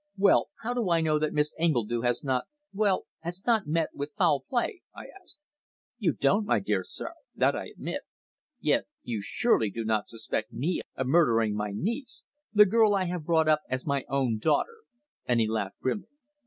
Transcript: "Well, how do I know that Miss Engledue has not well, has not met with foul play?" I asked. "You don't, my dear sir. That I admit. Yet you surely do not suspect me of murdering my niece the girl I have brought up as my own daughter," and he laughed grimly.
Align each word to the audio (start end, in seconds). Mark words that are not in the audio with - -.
"Well, 0.17 0.47
how 0.63 0.73
do 0.73 0.89
I 0.89 0.99
know 0.99 1.19
that 1.19 1.31
Miss 1.31 1.53
Engledue 1.59 2.01
has 2.01 2.23
not 2.23 2.45
well, 2.73 3.05
has 3.19 3.45
not 3.45 3.67
met 3.67 3.89
with 3.93 4.15
foul 4.17 4.39
play?" 4.49 4.81
I 4.95 5.05
asked. 5.21 5.37
"You 5.99 6.13
don't, 6.13 6.47
my 6.47 6.57
dear 6.59 6.83
sir. 6.83 7.13
That 7.35 7.55
I 7.55 7.67
admit. 7.67 8.01
Yet 8.59 8.85
you 9.03 9.21
surely 9.21 9.69
do 9.69 9.85
not 9.85 10.09
suspect 10.09 10.51
me 10.53 10.81
of 10.95 11.05
murdering 11.05 11.53
my 11.55 11.69
niece 11.71 12.23
the 12.51 12.65
girl 12.65 12.95
I 12.95 13.05
have 13.05 13.25
brought 13.25 13.47
up 13.47 13.61
as 13.69 13.85
my 13.85 14.03
own 14.09 14.39
daughter," 14.39 14.77
and 15.27 15.39
he 15.39 15.47
laughed 15.47 15.79
grimly. 15.81 16.09